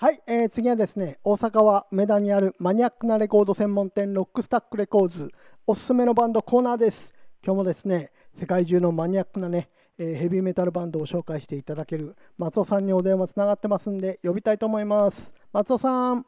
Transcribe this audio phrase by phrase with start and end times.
[0.00, 5.32] はい、えー次はですね、大阪は梅田にあるマニアックなレコード専門店ロックスタックレコーズ、
[5.66, 7.12] おすすめのバンドコーナーです。
[7.44, 15.16] 今日もですね、世界中のマニアックなね、えーヘビーメタルバンドを紹介していただける松尾さんにお電話つながってますんで、呼びたいと思います。
[15.52, 16.24] 松尾さん、も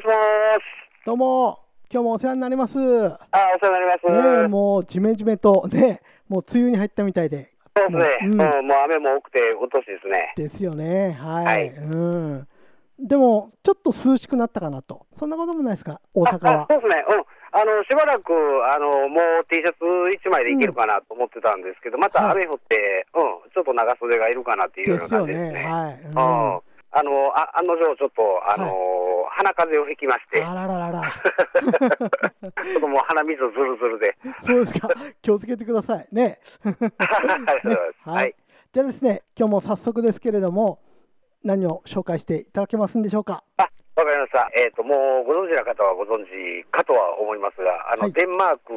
[0.00, 0.12] しも。
[1.04, 1.58] どうも、
[1.92, 2.78] 今日もお世話になります。
[2.78, 2.84] ね
[3.32, 4.44] あ、お世話になります。
[4.44, 7.50] えもうジメジメと、ね、もう梅雨に入ったみたいで。
[7.76, 8.36] そうですね。
[8.36, 10.32] もううんうん、もう雨も多くて、うっとしいですね。
[10.38, 11.12] ですよね。
[11.12, 11.44] はい。
[11.44, 12.48] はいうん。
[13.04, 15.06] でも、ちょっと涼しくなったかなと。
[15.18, 16.66] そんなこともないですか、大阪は。
[16.70, 17.04] そうですね。
[17.06, 17.24] うん。
[17.52, 25.34] あの、しばらく、あの、もう T シャツ1枚でいけるかなと思ってたんですけど、また雨降って、うん、ちょっと長袖がいるかなっていうようなですよね。
[25.34, 25.64] 感じですね。
[25.70, 26.00] はい。
[26.00, 26.74] うん。
[26.96, 28.72] あの、あ案の定、ちょっと、あの、
[29.30, 31.02] 鼻風邪をひきまして、あらららら。
[31.60, 34.16] ちょっともう鼻水ずるずるで。
[34.46, 34.88] そうですか。
[35.20, 36.06] 気をつけてください。
[36.14, 36.38] ね。
[36.64, 36.76] ね
[38.04, 38.34] はい。
[38.72, 40.78] じゃあですね、今日も早速ですけれども、
[41.44, 43.44] 何を紹介していただけますんでしょうか？
[43.58, 43.62] あ、
[43.96, 44.50] わかりました。
[44.56, 48.72] えっ、と、もうご存知の方はご存知かとは思いますが、あの、はいデンマーク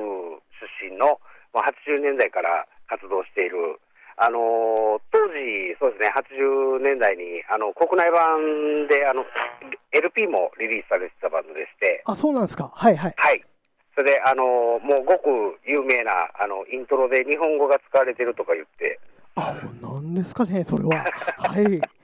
[0.82, 1.20] 出身の、も
[1.56, 1.58] う
[1.90, 3.80] 80年代から活動している、
[4.18, 9.24] あのー当時、そうですね、80年代に、あの、国内版で、あの、
[9.92, 12.72] LP もリリースされてたバンドでして、あ、そうなんですか。
[12.74, 13.14] はいはい。
[13.16, 13.44] はい。
[13.96, 14.46] それで、あのー
[14.84, 19.00] もうごく有名な、あの、イントロで日本語が使われてるとか言って、
[19.36, 21.06] あ、なんですかね、それは。
[21.38, 21.82] はい。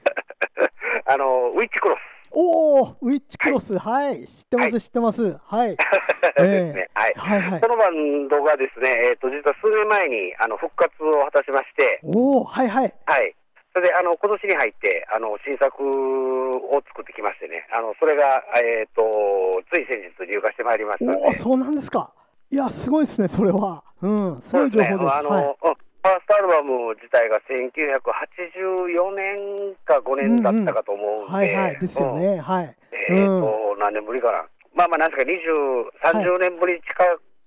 [1.05, 1.99] あの、ウィッチクロス。
[2.31, 5.37] おお、ウィッチクロス、はい、知ってます、はい知ってます。
[5.45, 5.77] はい。
[6.37, 6.89] ですね。
[6.93, 7.13] はい。
[7.15, 7.67] はいはいそ。
[7.67, 12.93] のバンドがですね、えっ、と、実は数年前に、あの、復活を果たしまして、おお、はいはい。
[13.05, 13.35] はい。
[13.73, 22.11] それで、あの、今年に入って、あの、新作を作ってきましてね、あの、それが、えっ、と、つい先日入荷してまいりましたおお、そうなんですか。
[22.49, 23.83] いや、すごいですね、それは。
[24.01, 25.15] うん、すごい情報です。
[25.15, 25.55] あの、はい。
[26.03, 32.39] うんファーストアルバム自体が1984年か5年だったかと思うんで、はいはい、ですよね。
[32.41, 32.75] はい。
[33.09, 33.15] うん。
[33.15, 34.43] えっ、と、何年ぶりかな。
[34.75, 36.93] まあまあ、なんですか、20、30年ぶり近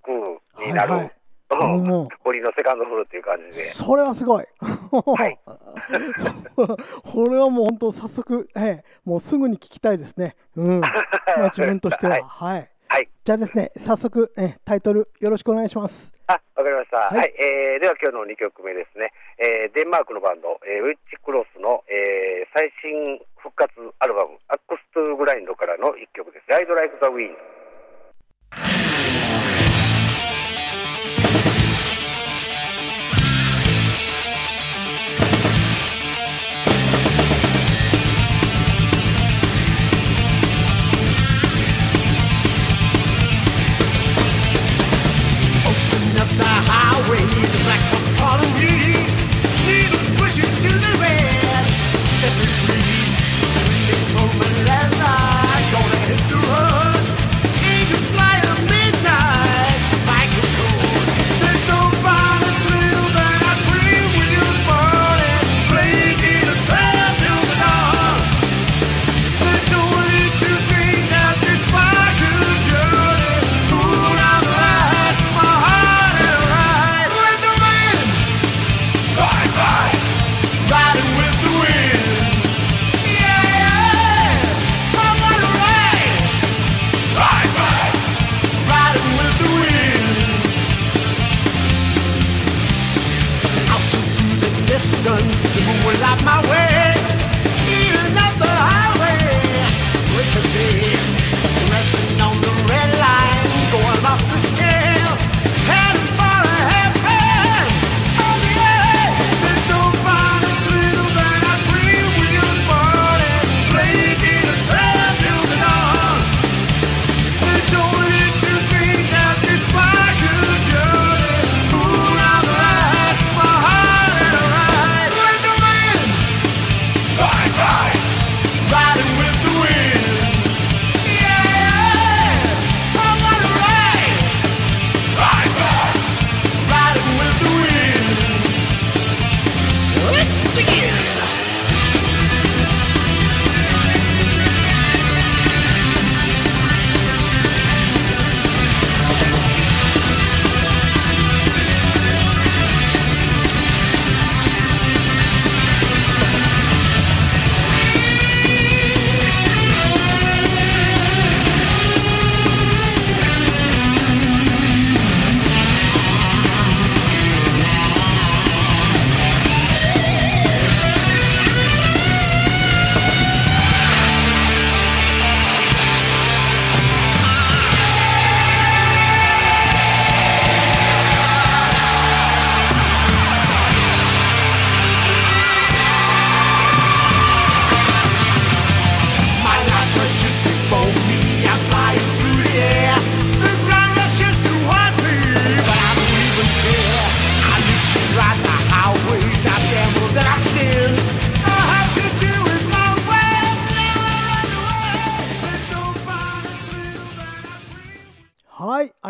[0.03, 1.17] くになる、はいはいうん
[1.49, 3.71] もう堀のセカンドフルっていう感じで。
[3.71, 4.43] それはすごい。
[4.43, 4.47] い
[6.56, 10.34] そうこれはもう本当、早速、ええ、もうすぐに聞きたいですね。
[10.56, 10.81] うん。
[10.81, 12.15] まあ、自分としては。
[12.19, 12.71] はいはい。
[12.89, 13.09] はい。
[13.25, 16.16] じゃあですね、早速、ええ、タイトルよろしくお願いします。
[16.26, 16.97] あ、わかりました。
[17.06, 17.34] はいはい。
[17.38, 19.12] えー、では今日の2曲目ですね。
[19.38, 23.70] えー、デンマークのバンド、えー、ウィッチクロスの、えー、最新復活
[24.00, 26.50] アルバム、アックストゥグラインドからの1曲です。
[26.50, 27.66] ライド・ライク・ザ・ウィンド。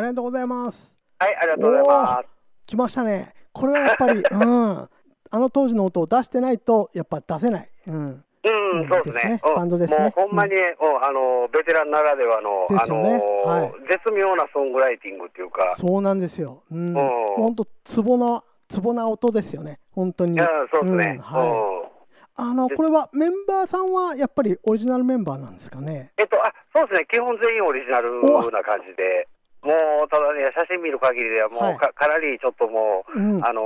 [0.07, 0.91] りがとうございます。
[1.19, 2.29] はい、ありがとうございます。
[2.67, 3.35] 来ましたね。
[3.53, 4.89] これはやっぱり、 うん。
[5.29, 7.69] あの当時の音を出してないと、やっぱ出せない。
[7.89, 8.25] うん。
[8.89, 9.41] そうですね。
[9.43, 10.65] バンドですねもうほんまに、うん
[11.03, 13.03] あの、ベテランならではの、あの、
[13.45, 16.63] はい絶妙なソングライティングっていうか、そうなんですよ。
[16.71, 16.93] うん。
[16.93, 19.81] んほんと、ツボな、ツボな音ですよね。
[19.93, 20.39] 本当に。
[20.71, 21.19] そうですねん。
[21.19, 21.49] はい。
[21.49, 21.97] うん
[22.39, 26.13] あの、これはメンバーさんはやっぱりオリジナルメンバーなんですかね？
[26.19, 27.07] えっと、あ、そうですね。
[27.11, 28.21] 基本全員オリジナル
[28.53, 29.27] な感じで、
[29.67, 29.75] も
[30.05, 33.45] う、ただね、写真見る限りではもうはいか、かなりちょっともう、うん。
[33.45, 33.65] あのー、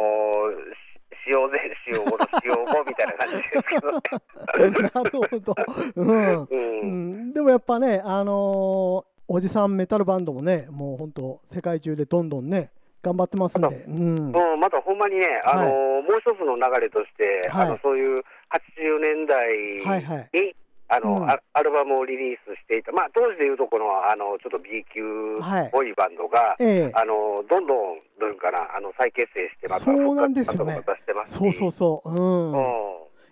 [1.25, 4.91] し塩ぜ、塩後の塩後みたいな感じですけどね。
[4.94, 5.55] なるほど。
[5.97, 6.32] うん。
[6.32, 6.49] う。
[6.50, 12.70] うんん、でもやっぱね、あのーおじさんメタルバンドもね、もう本当、世界中でどんどんね、
[13.00, 20.56] 頑張ってますんで、うん、うん、またほんまにね、あのーもう一つの流れとして、はいあのそういう80年代に、はいはい
[20.90, 21.31] あのうん。
[21.31, 26.92] アアルバムをリリースしていた、まあ、当時でいうとこのあのちょっと B 級っぽいバンドが、ええ。
[26.94, 30.75] あのどんどんどういうかなあの再結成して、またそう復活すよね。
[30.76, 32.60] またしてますし、そうそうそう、うん、うん。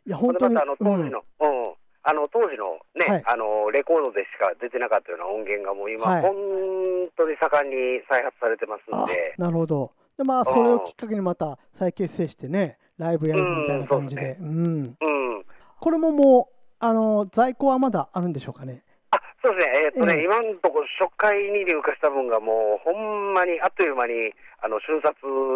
[0.06, 1.75] いや、本当に、またあの当時の、うん。
[2.05, 3.22] あの当時のね、はい。
[3.26, 6.22] あのレコードでしか出てなかったような音源がもう今、はい。
[6.22, 6.32] 本
[7.16, 14.96] 当に盛んに再発されてますんあで、なるほど、でまあ、それをきっかけにまた再結成してね、ライブやるみたいな感じで、うん。
[15.00, 15.44] うん、
[15.81, 18.82] これももう、あの在庫はまだあるんでしょうかね？
[19.10, 20.25] あそうですね、えーっとね、ええ。
[20.25, 25.14] 今のところ、初回に入荷した分がもう、ほんまにあっという間にあの瞬殺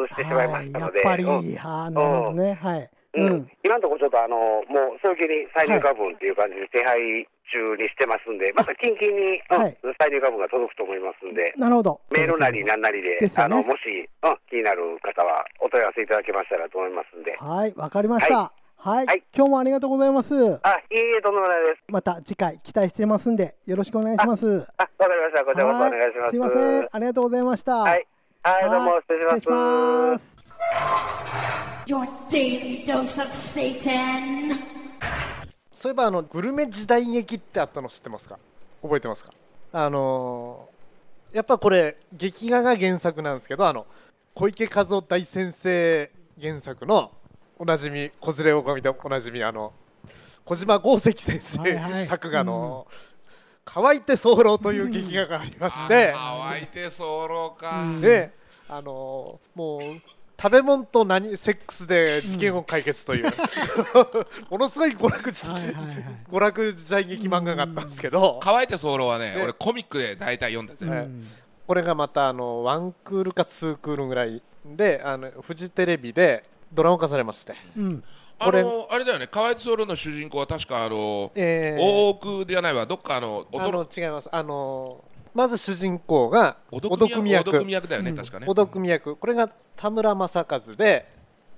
[0.08, 1.50] してしまいましたので、はい、やっぱうん。
[1.50, 2.90] り、はあ、なるほどね、はい。
[3.14, 3.26] うん。
[3.26, 3.50] うん。
[3.62, 4.36] 今のところちょっとあの、
[4.72, 9.76] もう早急に再入荷分っていう感じで手配中にしてますんで、また近々に、うんはい。
[9.98, 12.00] 再入荷分が届くと思いますんで、なるほど。
[12.10, 13.32] メールなりなんなりで、でね。
[13.36, 18.48] あのもし、うん、気になる方はお問い合わせいただけましたらと思いますんで、はい、わかりました。
[18.48, 18.52] は
[18.84, 20.28] い、はい今日もありがとうございます。
[20.28, 21.82] あいいえ、とんでもないです。
[21.86, 24.44] また次回期待してますんで、よろしくお願いします。
[24.44, 25.44] あ、わかりました。
[25.44, 26.30] こちらこそお願いします。
[26.30, 27.76] すいません、ありがとうございました。
[27.76, 28.06] はい、
[28.42, 29.38] はい、どうも失礼します。
[29.38, 30.24] 失礼します
[31.86, 34.58] Your daily dose of Satan.
[35.70, 38.38] そういえばあのグルメ時代劇ってあったの知ってますか？
[38.82, 39.32] 覚えてますか？
[39.72, 43.86] あのーやっぱこれ劇画が原作なんですけどあの
[44.34, 47.10] 小池和夫大先生原作の
[47.62, 49.72] おなじみ「子連れ狼」でおなじみあの
[50.44, 52.04] 小島豪石先生、はいはい。
[52.06, 52.88] 作画の
[53.64, 58.32] 「乾いて候」という劇画がありまして、乾いて候か、で
[58.68, 60.00] あのーもう
[60.36, 63.26] 食べ物と何セックスで事件を解決という、
[64.50, 65.86] ものすごい娯楽時はいはいはい。
[66.28, 69.40] 娯楽時代劇漫画があったんですけど、乾いて候はねね。
[69.40, 71.08] 俺コミックで大体読んだぜ、はい。
[71.68, 78.04] これがまたあのワンクールかツークールぐらいであのフジテレビでドラマ化されまして、うん、
[78.38, 79.28] あのあれだよね。
[79.30, 81.82] 乾いて候の主人公は確かあの、えー。
[81.82, 82.86] 大奥ではないわ。
[82.86, 84.28] どっかあのあの驚違います。
[84.32, 85.04] あの
[85.34, 88.46] まず主人公がお小毒組役お毒味役だよね、確かね。
[88.46, 89.16] 小毒味役。
[89.16, 91.08] これが田村正和で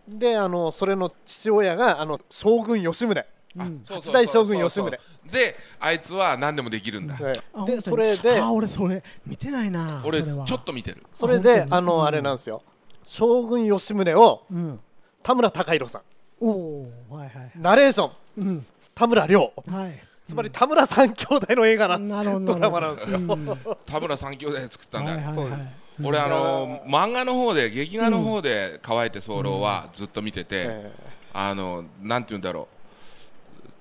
[0.06, 3.26] であのそれの父親があの将軍吉宗。
[3.56, 3.82] うん。
[3.84, 4.12] そうそうそうそう。
[4.12, 4.90] 八代将軍吉宗。
[5.32, 7.66] であいつは何でもできるんだ、はい。
[7.66, 10.02] でそれであ、俺それ見てないな。
[10.04, 11.02] 俺ちょっと見てる。
[11.14, 12.62] それであのあれなんですよ。
[13.06, 14.80] 将軍吉宗をうん。
[15.24, 16.02] 田村隆弘さん。
[16.38, 17.50] おお、はいはい。
[17.56, 18.12] ナレーション。
[18.36, 19.52] うん、田村亮。
[19.66, 19.98] はい。
[20.26, 22.54] つまり田村三兄弟の映画なんです、なるほど。
[22.54, 23.58] ドラマなんですよ、うん。
[23.86, 25.60] 田村三兄弟で作ったんだ、はいはいそうはい。
[26.02, 30.92] 俺あの漫画の方で劇画の方で乾いて候はずっと見てて、え
[31.32, 32.68] あのなんて言うんだろ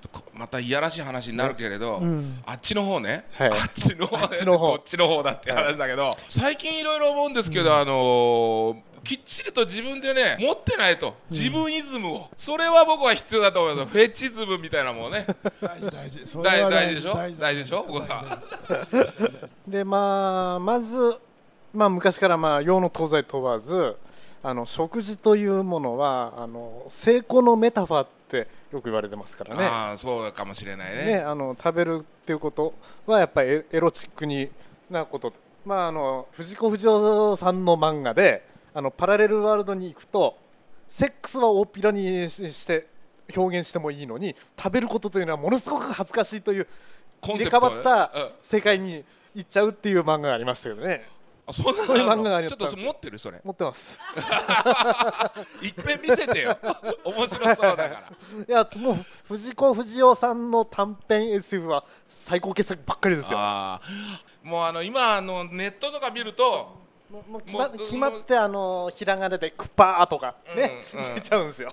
[0.02, 0.08] う。
[0.12, 2.42] こまたいやらしい話になるけれど、うん。
[2.46, 3.50] あっちの方ね、はい。
[3.50, 4.76] あっちの方あっちの方。
[4.76, 11.14] こっちの方だって話だけど、最近いろいろ思うんですけど、あのーきっちりと自分でね持ってないと。
[11.30, 13.92] 自分イズムを、それは僕は必要だと思います。
[13.92, 15.26] フェチズムみたいなもんね。
[15.60, 16.42] 大事大事。
[16.42, 17.14] 大事でしょ？
[17.14, 17.86] 大大事でしょ？
[19.68, 21.18] でまあまず、
[21.72, 23.96] まあ、昔からまあ洋の東西問わず
[24.42, 29.64] あの食事というものはあの成功のメタファーってよく言われてますからね。
[29.64, 31.04] ああそうかもしれないね。
[31.04, 32.74] ねあの食べるっていうこと
[33.06, 34.50] はやっぱりエエロチックに
[34.90, 35.32] なこと。
[35.64, 40.36] まああの藤子不二雄さんの漫画であのパラレルワールドに行くと
[40.88, 42.88] セックスは大っぴらにしして
[43.34, 46.66] 表現してもいいのに食べることというのはものすごく恥ずかしいという
[47.22, 48.30] 入れ替わったうん。
[48.42, 49.04] 世界に
[49.34, 51.08] 行っちゃうっていう漫画がありましたけどね。
[51.46, 52.56] あそんなのそういう漫画があちょった。
[52.56, 53.40] とりまんですよ持ってるそれ。
[53.44, 53.98] 持ってます。
[55.62, 56.58] いっぺん見せてよ。
[57.04, 58.12] 面白そうだから。
[58.48, 58.96] いやもう
[59.28, 63.38] 藤子不二雄さんの短編 SF は最高傑作ばっかりですよ。
[64.42, 66.83] もうあの今あのネットとか見ると
[67.14, 71.14] もうもう決ま決まってあのひらがなでクッパーとかね、うんうん。
[71.14, 71.72] 出ちゃうんですよ。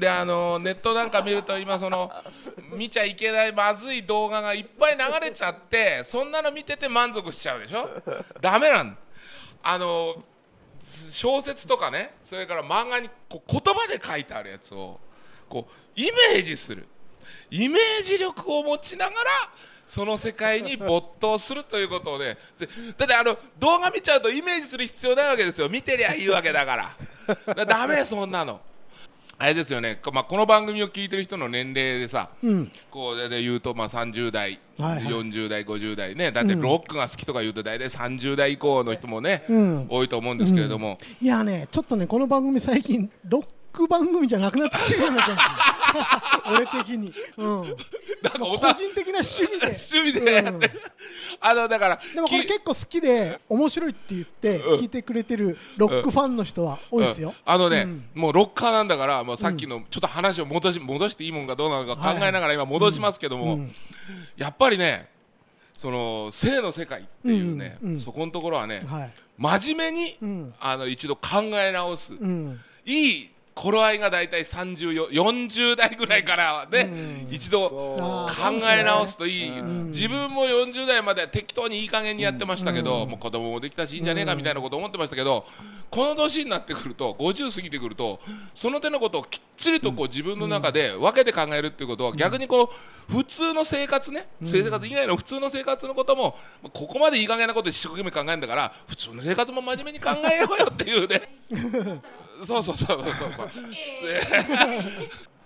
[0.00, 2.10] であのネットなんか見ると今その
[2.74, 7.88] 見ちゃいけないまずい動画がいっぱい流れちゃってそんなの見てて満足しちゃうでしょ？
[8.40, 8.98] ダメなん
[9.62, 10.16] あの
[11.10, 14.98] 小説とかねそれから漫画にこう言葉で書いてあるやつを
[15.48, 16.88] こうイメージする。
[17.50, 19.30] イメージ力を持ちながら
[19.86, 25.68] その世界に没頭するということででだってあの動画見ちゃうとイメージする必要ないわけですよ。
[25.68, 26.96] 見てりゃいいわけだから。
[27.26, 28.60] だからダメそんなの。
[29.42, 32.72] あれですよね、こまあ、この番組を聞いてる人の年齢でさ、うん。
[32.92, 35.04] こうでで言うと、まあ、30代、はいはい。
[35.06, 36.60] 40代、50代ね、だってうん。
[36.60, 39.86] ロックが好きとか言うと、大体30代以降の人もね、うん。
[39.88, 45.42] 多いと思うんですけれども、いやね、ちょっとね、この番組最近、ロック番組じゃなくなってきてるような感じ。
[46.46, 47.12] 俺的に。
[47.36, 47.62] うん。
[48.22, 49.66] なんか個おさ人的な趣味で。
[49.92, 50.80] 趣味でやってる、
[51.40, 57.34] あのだから、でもこれき結構好きで面白いって言ってうん聞いてくれてるロックファンの人は多いですようん。
[57.44, 63.74] あのね、うんもうロッカーなんだから、もうさっきのちょっと話を戻し戻していいもんかどうなのか考えながら今、戻しますけども、うん
[64.36, 65.08] やっぱりね、
[65.78, 69.12] その性の世界っていうね、うんうんそこのところはね、はい。
[69.38, 70.54] 真面目に、うん。
[70.60, 72.12] あの一度考え直す。
[72.12, 72.60] うん。
[72.84, 76.90] いい頃合いが大体30、40代ぐらいからはね、
[77.26, 77.28] うん。
[77.30, 79.90] 一度あ考ーえ直すといい、うん。
[79.90, 83.10] 自分も40代まで適当にいい加減にやってましたけど、うん。
[83.10, 85.44] もう子供もできたしいいんじゃねえかみたいなこと思ってましたけど、
[85.90, 88.20] この年になってくると、50過ぎてくると、
[88.54, 92.72] その手のことをきっちりとこう自分の中で分けて考えるっていうことは、逆にこ
[93.10, 96.36] う普通の生活ね、生活以外の普通の生活のことも、
[96.72, 101.28] ここまでいい加減なこと一生懸命考えるんだから、普通の生活も真面目に考えようよっていうね。
[102.46, 103.50] そうそうそうそうそう。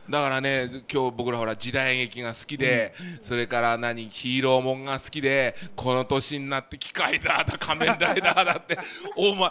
[0.09, 8.79] だからね、今日僕らほら時代劇が好きで、それから何、ヒーローもんが好きで、この年になって機械だだ、仮面ライダーだって、
[9.17, 9.50] お前、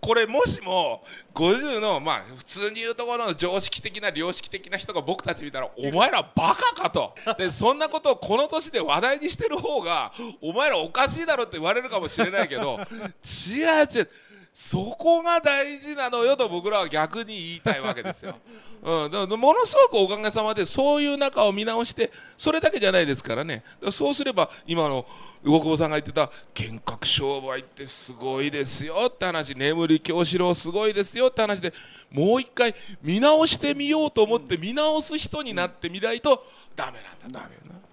[0.00, 7.14] これもしも、50の、まあ、普通に言うところの常識的な、良識的な人が僕たち見たら、お前らバカかと。
[7.36, 12.78] で、そんなことをこの年で話題にしてる方が、お前らおかしいだろって言われるかもしれないけど、
[13.48, 14.10] 違う違う。
[14.58, 18.36] そこが大事なのよと僕らは逆に言いたいわけですよ。
[18.82, 23.62] うん、だからものすごくおかげさまでそういう中を見直してそれだけじゃないですからね。
[23.90, 25.04] そうすれば今の
[25.44, 31.74] 魚久保さんが言ってた幻覚商売ってすごいですよって話眠り京志郎すごいですよって話で
[32.10, 37.52] もう一回見直してみようと思って見直す人になってみないとダメなんだと。
[37.52, 37.85] いうな。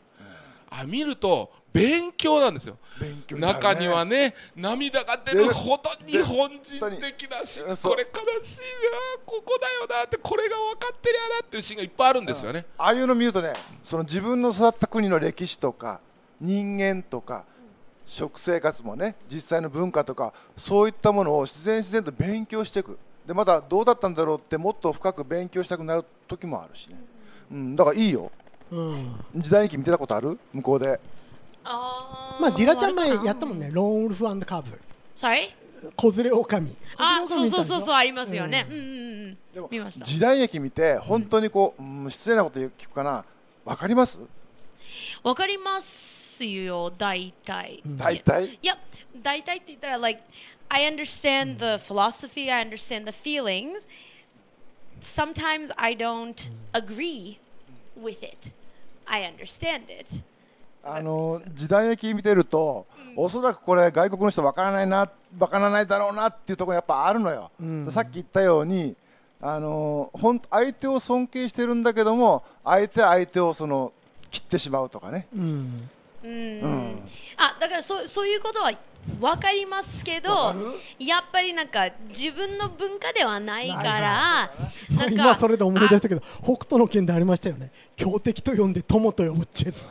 [0.79, 2.77] あ見ると勉強なんですよ。
[3.01, 3.39] ね。
[3.39, 8.65] 中にはね涙が出るほど日本人的なシーンこれ悲しいな
[9.25, 13.53] ここだよなってこれが分かってりゃなっていうシーンがいっぱいあるんですよね、ああいうの見るとね
[13.83, 16.01] その自分の育った国の歴史とか
[16.39, 17.45] 人間とか
[18.05, 22.97] 食生活もね実際の文化とかそういったものを自然自然と勉強していく。
[23.25, 26.97] でまたどうだったんだろうってもっと深く勉強したくなる時もあるしね、
[27.51, 28.23] うん、だからいいよ。
[28.23, 28.42] うん。
[29.35, 30.39] 時代劇見てたことある？
[30.53, 30.99] 向こうで
[31.63, 34.81] あーまあ、ディラちゃん前やったもんね、ローンウルフカーブ。
[35.15, 35.51] Sorry?
[35.95, 36.75] 子連れ狼。
[36.97, 38.65] あ、そうそうそうそう、ありますよね。
[38.69, 38.87] うんうんう
[39.31, 39.37] ん。
[39.53, 43.23] でも見ました時代劇見て本当にこう、うん、失礼なこと聞くかな？
[43.63, 44.19] わかります？
[45.23, 47.81] わかりますよ、大体。
[47.85, 48.59] 大体？
[48.61, 48.77] いや、
[49.21, 50.21] 大体って言ったら、like,
[50.67, 53.87] I understand the philosophy, I understand the feelings.
[55.03, 57.37] Sometimes I don't agree
[57.97, 58.51] with it.
[59.05, 60.05] I understand it.
[60.85, 67.91] あの時代劇見てると、おそらくこれ外国の人わからないなわからないだろうなっていうところやっぱあるのよ、うん。
[67.91, 68.95] さっき言ったように
[69.39, 73.93] あのほん相手を尊敬してるんだけども相手相手をその
[74.29, 75.89] 切ってしまうとかね、うん。
[76.23, 76.31] うん。
[76.31, 77.09] うん
[77.43, 78.71] あだからそうそういうことは
[79.19, 80.55] 分かりますけど
[80.97, 84.51] やっぱりなんか自分の文化ではないから
[84.89, 87.71] なんか今それで思い出したけど、北斗の拳でありましたよね。
[87.95, 89.85] 強敵と呼んで友と呼ぶってやつ。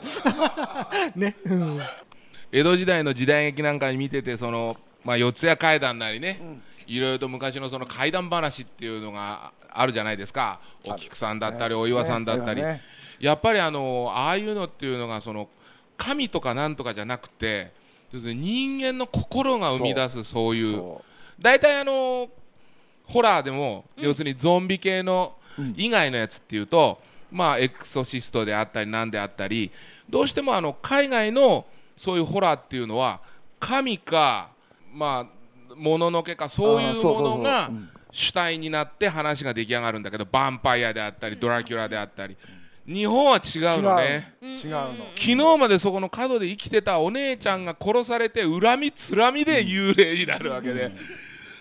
[1.18, 1.37] ね。
[1.44, 1.80] うん。
[2.52, 10.61] 江戸時代の時代劇なんかに見ててその、まあ、四谷怪談なりね、いろいろと昔のその怪談話っていうのがあるじゃないですか。
[10.85, 12.62] お菊さんだったり、ねお岩さんだったり、
[13.21, 15.49] やっぱりあのああいうのっていうのがその
[16.02, 17.73] 神とかなんとかじゃなくて
[18.11, 20.71] 要するに人間の心が生み出すそういう。
[20.73, 21.04] そ
[21.40, 22.28] 大体あの
[23.04, 25.75] ホラーでも、要するにゾンビ系のうん。
[25.76, 26.99] 以外のやつっていうと、
[27.30, 29.71] まあエクソシストであったりなんであったり
[30.09, 31.66] どうしてもあの海外の
[31.97, 33.21] そういうホラーっていうのは
[33.61, 34.50] 神か
[34.94, 35.26] ま
[35.71, 37.88] あもののけかそういうものがうん。
[38.12, 42.37] 主体になって話が出来上がるんだけどヴァンパイアであったりドラキュラであったり
[42.86, 44.34] 日本は違うのね。
[44.42, 44.48] 違う。
[44.48, 50.90] 違うの、昨日までそこの角で生きてたお姉ちゃんが殺されて恨みつらみで幽霊になるわけで、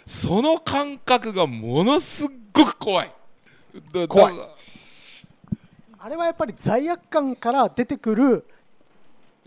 [0.08, 3.14] その感覚がものすっごく怖い。
[3.94, 4.38] だ怖い。
[4.38, 4.48] だ
[6.00, 8.46] あれはやっぱり罪悪感から出てくる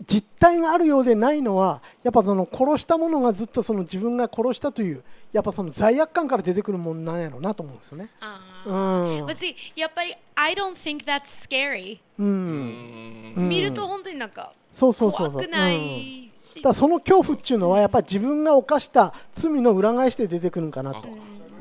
[0.03, 8.09] 実態があるようでないのはやっぱその殺したものがずっとその自分が殺したというやっぱその罪悪感から出てくるもんなんやろうなと思うんですよね。
[8.19, 9.25] あうーん。
[9.25, 13.33] But see, やっぱり I don't think that's scary、うん。
[13.37, 13.49] うん。
[13.49, 15.31] 見ると本当になんかそうそうそうそう。
[15.31, 16.31] 怖くなうん。
[16.61, 21.07] だその恐怖っていうのはやっぱり自分が犯した罪の裏返しで出てくるんかなと、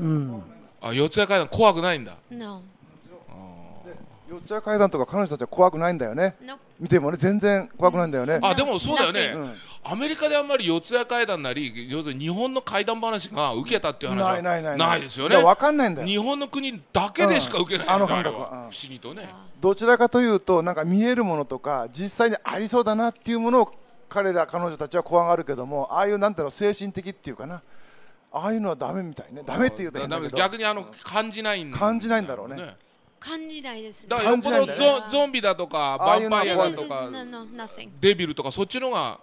[0.00, 0.43] うん、
[0.81, 2.17] あ四谷階段怖くないんだ。
[2.31, 2.62] No.
[4.29, 6.37] 四谷階段とか彼女たちは怖くないんだよね。
[6.43, 6.59] Nope.
[6.81, 9.54] 見てもね全然怖くないんだよね、あでもそうだよね、うん。
[9.85, 15.00] アメリカであんまり四谷階段なり要するに日本の怪談話が受けたっていう話はないないないない。
[15.00, 15.37] ですよね。
[15.37, 16.09] いやわかんないんだよ。
[16.09, 18.50] 日本の国だけでしか受けない、うんあの感れ覚は。
[18.50, 18.64] うん。
[18.64, 19.28] は不思議とね。
[19.61, 23.73] どちらかというとなんか見えるものとか実際にありそうだなっていうものを
[24.09, 27.62] 彼ら彼女たちは怖がるけどもああいうなんていうの精神的っていうかな。
[28.33, 29.43] ああいうのはダメみたいね。
[29.47, 30.37] ダメって言うと変だけど。
[30.37, 32.76] 逆にあの感じないん感じないんだろうね
[33.25, 34.09] 感じないですね。
[34.11, 37.88] だからよっぽど感じないんだゾゾンビだとかバンパイアだとか No, no, nothing.
[38.00, 39.19] デビルとかそっちのが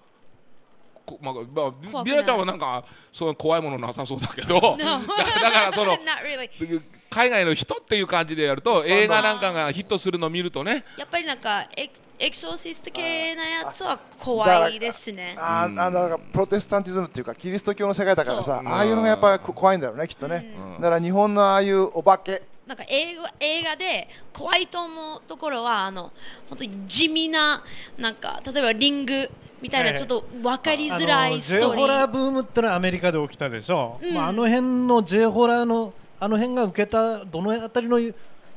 [1.05, 2.03] こまあまあ怖くない。
[2.05, 4.59] ビラちゃんはなんかその怖いものなさそうだけど。
[4.79, 5.07] だ No.
[5.07, 6.81] だからその Not really.
[7.11, 10.85] 海外の人っていう感じでやると映画なんかがヒットするのを見るとね。
[10.97, 15.35] やっぱりなんかエクエクソシスト系なやつは怖いですね。
[15.39, 26.11] あーあのなんかプロテスタンティズムっていうかキリスト教の世界だからさそうああいうのがやっぱり怖いんだろうねきっとね、だから日本のああいうお化けなんか映画映画で怖いと思うところはあの
[26.49, 27.63] 本当に地味な
[27.97, 29.29] なんか例えばリング
[29.61, 32.11] みたいええなちょっと分かりづらいストーリホラーー。
[32.11, 37.99] ブームってのはアメリカで起きたでしょ、うんまあ、あの辺の J ホラーのあの辺が受けたどのあたりの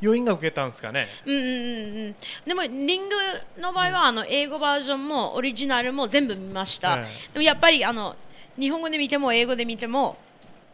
[0.01, 2.15] 要因が受けたんですかねうんうんうんうん。
[2.47, 3.17] でもリング
[3.59, 6.99] の場合はあの英語バージョンもオリジナルも全部見ました。
[6.99, 8.17] えでもやっぱりあの
[8.59, 10.19] 日本語で見ても英語で見ても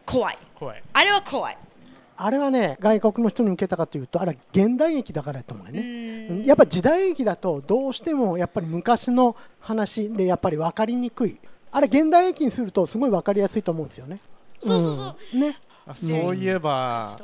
[0.05, 0.37] 怖い。
[0.55, 1.57] 怖いあれは怖い。
[2.17, 5.81] あれはね外国の人に受けたかというとあれは現代劇だからやと思うね、
[6.29, 6.45] ん。
[6.45, 11.39] やっぱ時代劇だとどうしてもやっぱり昔の話でやっぱり分かりにくい。
[11.71, 14.19] あれ現代劇にするとすごい分かりやすいと思うんですよね。
[14.61, 15.15] そうそうそう。
[15.33, 15.39] うん。
[15.39, 15.57] ね。
[15.87, 17.17] あそういえば、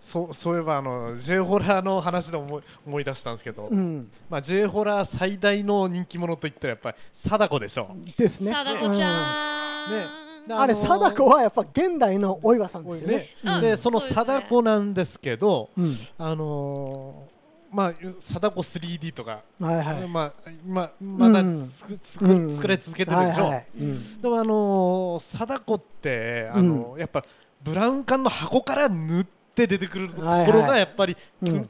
[0.00, 4.10] そうそういえばあの J ホラーの話で思い思い出したんですけど、うん。
[4.30, 7.90] まあ、J ホラー最大の人気者といったらやっぱり貞子でしょ。
[8.16, 8.52] ですね。
[8.52, 9.90] 貞子ちゃん。
[9.90, 13.16] ねうんあれ貞子はやっぱ現代のお岩さんですよね。
[13.16, 13.28] ね。
[13.44, 13.60] うん。
[13.60, 15.96] でその貞子なんですけど、うん。
[16.18, 17.38] あのー
[17.70, 20.08] まあ貞子 3D とか、はいはい。
[20.08, 21.70] まあ今まだうん。
[22.14, 23.66] 作られ続けてるでしょ、はいはい。
[23.78, 24.20] うん。
[24.22, 27.24] でもあのー貞子ってあのーやっぱ
[27.62, 29.26] ブラウン管の箱から塗っ
[29.58, 31.16] て出てくるところがやっぱり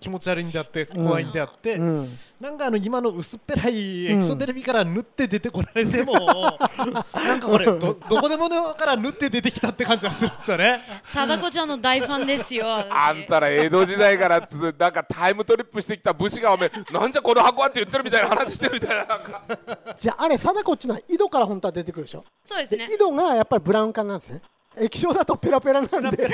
[0.00, 2.18] 気持ち悪いんであって怖いんであって、うん。
[2.40, 6.12] なんかあの今の薄っぺらいエクションテレビから縫って出てこられても、
[7.14, 10.80] なんかこれどどこでものから縫って出てきたって感じがするんですよね。
[11.02, 12.66] 貞子ちゃんの大ファンですよ。
[12.66, 12.92] 私。
[12.92, 19.42] あんたら江戸時代からつなんかタイムトリップしてきた武士がおめえなんじゃこの箱はって言ってるみたいな話してるみたいななんか。
[19.98, 22.24] じゃああれ貞子っていうのは井戸から本当は出てくるでしょ？
[22.48, 22.86] そうですね。
[22.86, 24.42] で井戸がやっぱりブラウン管なんですね
[24.76, 26.28] 液晶だとペラペラなんで。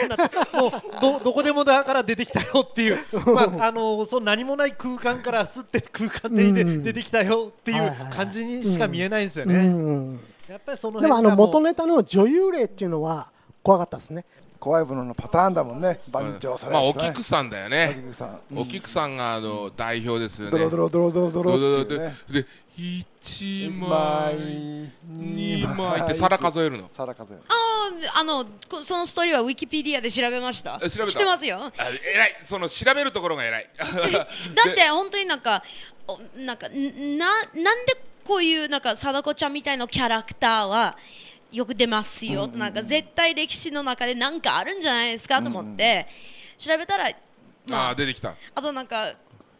[0.54, 2.98] もうどどこでもだから出てきたよっていう、
[3.32, 6.84] まああのそう何もない空間からすって空間的でうん。
[6.84, 9.68] 出てきたよっていはいう感じにしか見えないんですようね。
[9.68, 10.20] ん。
[10.48, 13.30] やっぱりそのでもあの元ネタの女優霊っていうのは
[13.62, 14.24] 怖かったですね
[14.64, 15.98] 怖いもののパターンだもんね。
[16.10, 18.40] 番長されまあお菊さんだよおね菊さん。
[18.56, 20.52] お菊さんがあの代表ですよね。
[20.52, 22.46] ドロドロドロドロドロってでで
[22.78, 26.88] 1枚枚二2枚って皿数えるの？
[26.90, 27.42] 皿数える。
[27.46, 30.80] あーあのこそのストーリーはウィキペディアで調べました。
[30.82, 31.12] え調べた？
[31.12, 31.58] 知ってますよ。
[31.58, 32.40] あ偉い。
[32.46, 33.68] その調べるところが偉い。
[33.76, 35.62] だって本当になんか
[36.08, 40.96] おなんかんななんでこういうなんか貞子ちゃんみたいなキャラクターは
[41.54, 46.08] よく出ますよ、なんか絶対歴史の中でなんかあるんじゃないですかと思って、
[46.58, 47.10] 調べたら、
[47.68, 49.14] まあああ出てきたあとなんか、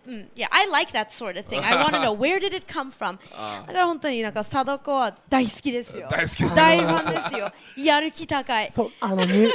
[0.07, 1.61] うん、yeah, I like that sort of thing.
[1.65, 3.19] I want to know where did it come from?
[3.67, 6.09] だから本当になんか貞子は大好きですよ。
[6.11, 7.53] 大好き大ファンですよ。
[7.83, 8.71] やる気高い。
[8.75, 9.49] そうあのに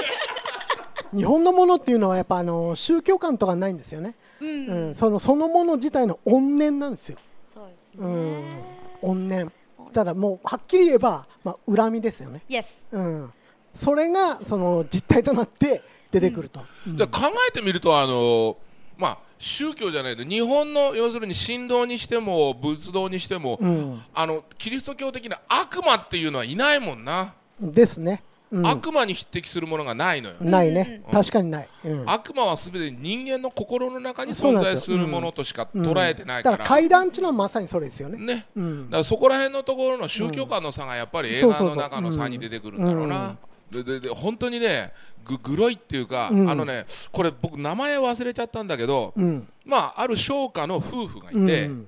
[1.14, 8.14] 日本のものっていうのはやっぱあの宗教観とかないんですよね、うん、うん、そのそのもの自体の怨念なんですよ、そうですうね。
[8.14, 8.64] ん、
[9.02, 9.52] 怨念
[9.94, 12.76] ただもうはっきり言えば、まあ、恨みですよね、Yes.
[12.92, 13.34] うん、
[13.74, 16.98] それがその実態となって出てくると、うん。
[16.98, 18.58] で考えてみるとあの
[18.98, 24.02] まあ宗教じゃないで日本の要するに神道にしても仏道にしても、うん。
[24.14, 32.10] あのキリスト教的な悪魔っていうのはいないもんな、ですね、うん、悪魔に匹敵するものがないのよ、ないね、確かにない、うん。
[32.10, 38.48] 悪魔はすべて人間の心の中に存在するものとしかうん捉えてないから、だから階段っていうのはまさにそれですよね、ね。
[38.56, 38.86] うん。
[38.86, 43.38] だからそこら辺のところの宗教観の差がやっぱり映画の中の差に出てくるんだろうな。
[43.70, 46.50] ででで本当にねぐグロいっていうか、うん。
[46.50, 49.48] あのねこれ僕名前忘れちゃったんだけど、うん。
[49.64, 51.88] まあある商家の夫婦がいて、うん。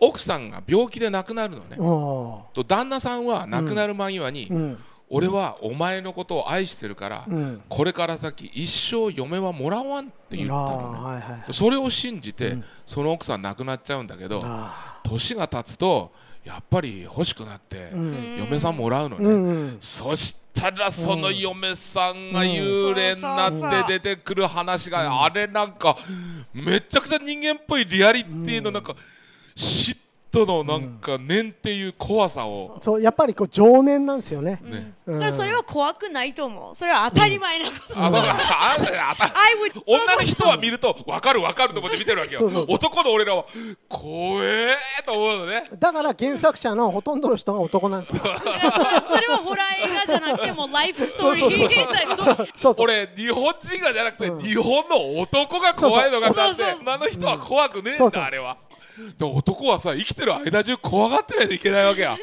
[0.00, 1.76] 奥さんが病気で亡くなるのね。
[2.52, 4.78] と旦那さんは亡くなる間際に、うん
[5.10, 7.62] 俺はお前のことを愛してるから、うん。
[7.68, 10.98] これから先一生嫁はもらわんって言ったのね。
[10.98, 12.64] はいはいそれを信じて、うん。
[12.86, 16.12] その奥さん亡くなっちゃうんだけどあ年が経つと
[16.44, 18.36] やっぱり欲しくなって、ーうん。
[18.38, 19.76] 嫁さんもらうのね、うんうん。
[19.78, 25.98] そしたらその嫁さんが幽霊になって出てくる話があれなんか
[26.52, 28.94] めちゃくちゃ人間っぽいリアリティのなんか
[29.56, 29.96] 嫉
[30.34, 32.80] 妬のなんか念っていう怖さを。
[32.82, 34.60] そうやっぱりこう情念なんですよね。
[34.64, 35.20] ねうん。
[35.20, 36.74] だからそれは怖くないと思う。
[36.74, 37.94] それは当たり前なこと。
[37.96, 38.76] あああ
[39.86, 42.40] 女の人は見ると分かる分かると思って見てるわけよ。
[42.40, 42.74] そうそうそう。
[42.76, 43.44] 男の俺らは
[43.88, 45.64] 怖えと思うのね。
[45.78, 48.22] だから原作者のほとんどの人が男なんですよ。
[49.08, 52.48] それはホラー映画じゃなくてもうライフストーリーだけどそう。
[52.60, 52.74] そう。
[52.78, 54.40] 俺日本人がじゃなくて、うん。
[54.40, 58.56] 日本の男が怖いのがだって女の人は怖くねえんだ、あれは
[59.18, 62.16] で男はさ生きてる間中怖がってないといけないわけや。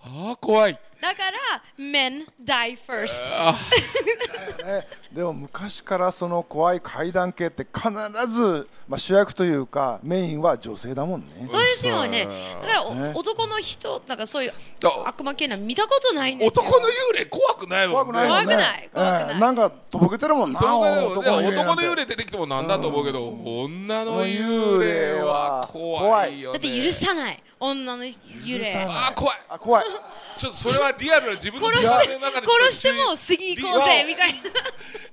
[0.00, 0.78] ああ怖い。
[1.02, 3.20] だから men die first.
[5.12, 7.90] でも昔からその怖い怪談系って必
[8.28, 11.48] ず、まあ、主役というかメインは女性だもんね。
[11.50, 12.24] そうですよね。
[12.62, 13.12] だからお、ね。
[13.16, 14.52] 男の人なんかそういう
[14.84, 16.62] あ悪魔系なの見たことないんですよ。
[16.64, 18.54] 男の幽霊怖くないもん怖くないもんね。
[18.54, 19.34] 怖くない怖くない。
[19.34, 20.60] ええなんかとぼけてるもんな。
[20.60, 21.06] 男の幽霊。
[21.06, 26.58] 男の幽霊男の幽霊出てきてもなんだと思うけど、女の幽霊は怖いよね。
[26.60, 29.36] だって許さない女の幽霊ああ怖い。
[29.48, 29.84] あ怖い。
[30.36, 34.40] ちょっとそれはリアルな自分の殺生して活の中で殺しても次行こうぜみたいな。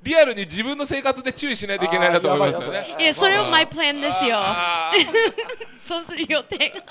[0.02, 2.80] リアルに自分の生活で注意しないといけないなと思いますよね。
[2.80, 4.38] あーやばいやそれはマイプランですよ。
[4.40, 5.06] あー。
[5.88, 6.82] そうする予定が。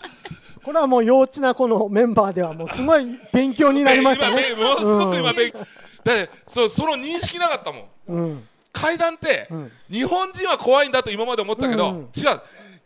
[0.63, 4.53] これはもう幼稚なこのメンバーではもうすごい勉強になりましたね。
[4.53, 5.59] 今ものすごく今勉強。
[5.59, 5.67] だっ
[6.05, 7.89] てそうその認識なかったもん。
[8.07, 8.49] うん。
[8.73, 9.73] 階段って、ん。
[9.91, 12.11] 日本人は怖いんだと今まで思ったけど、うんうん。
[12.15, 12.41] 違う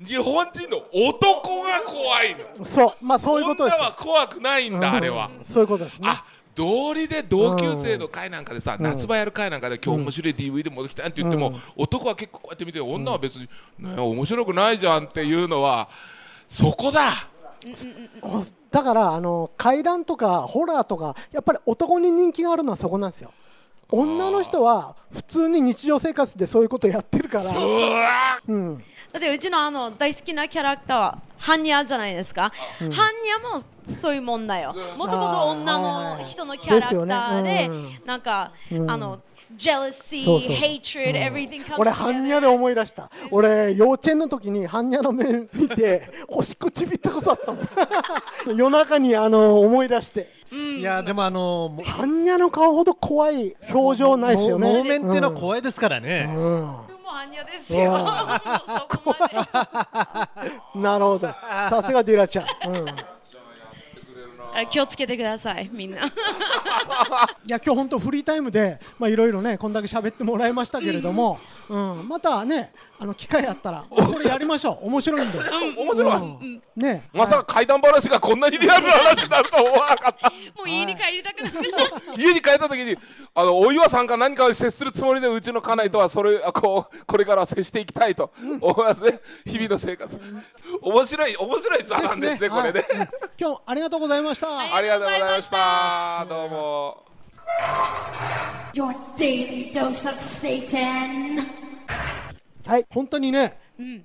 [0.06, 3.84] 日本人の男が怖いのそう、まあそういうことです女。
[3.84, 6.08] は怖くないんだ、あれはうんそういうことですね。
[6.08, 15.88] あ道理で同級生の会なんかでさ、ん夏場やる会なんかで今日面白い DVD 持ってきたって言っても、うん男は結構こうやって見て女は別に、ね、面白くないじゃんっていうのは
[16.46, 17.28] そこだ
[18.20, 23.32] おだからあの怪談とかホラーとかやっぱり男に人気があるのはそこなんですよ。
[23.90, 27.50] 女の人は普通に日常生活でそういうことやってるから。
[27.50, 28.84] うわうん。
[29.12, 34.74] だってうちのあの大好きなキャラクターはハンニャじゃないですか、ハンニャもそういうもんだよ。
[34.96, 35.78] もともと女
[36.16, 38.90] の人のキャラクターでねうんなんか、うん。
[38.90, 39.20] あの
[39.56, 40.50] jealousy そうそう。
[40.52, 41.16] hatred、うん。
[41.16, 43.10] everything comes 俺 together ハンニャで思い出した。
[43.30, 47.68] 俺幼稚園の時にハンニャの目見て星くちびったことあったもん。
[48.56, 50.30] 夜中にあの思い出して。
[50.52, 54.66] いやでもあのもハンニャの顔ほど怖い表情ないですよね。
[54.68, 56.76] モーメンっていうのは怖いですからね、うん、
[57.12, 57.92] もうハンニャですよ。
[60.80, 61.28] なるほど。
[61.28, 62.86] さすがディラちゃん、うん。
[64.54, 66.06] あ気をつけてくださいみんな。
[66.06, 66.10] い
[67.46, 72.72] や今日本当フリータイムでまあいろいろねこんだけ喋ってもらいましたけれども、うん、またね
[73.02, 74.86] あの機会あったらこれやりましょう。
[74.86, 75.38] 面白いんで、
[75.76, 76.62] 面白い、うん。
[76.76, 77.08] ね。
[77.12, 79.62] まさか怪談話がこんなにリアルな話になるとは。
[79.64, 81.68] 思わなかったもう家に帰りたくなくなる
[82.16, 82.96] 家に帰った時に
[83.34, 90.20] あのお岩さんか何かを接するつもりでうちの家内とはそれあこうこれからは接していきたいと思いますね日々の生活。
[90.80, 92.50] 面白い面白い座なんですね。
[92.50, 92.86] これね、
[93.36, 96.26] 今日ありがとうございました、ありがとうございました。
[96.28, 97.04] どうも。
[98.74, 101.44] Your daily dose of Satan.
[102.64, 103.58] はい本当にね、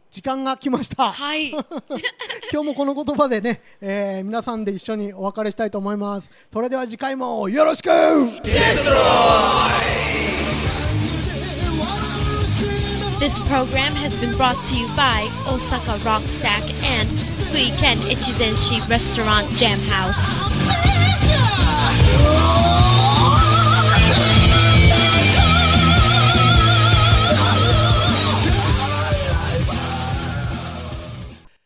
[0.09, 7.89] 時間が来ました、はい今日もこの言葉でね、えー皆さんで一緒にお別れしたいと思いますそれでは次回もよろしく
[13.19, 17.09] This program has been brought to you by Osaka Rock Stack and
[17.49, 20.45] Fuiken Ichizenshi Restaurant Jam House.